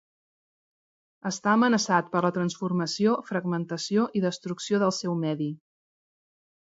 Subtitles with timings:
[1.29, 5.51] Està amenaçat per la transformació, fragmentació i destrucció del seu medi.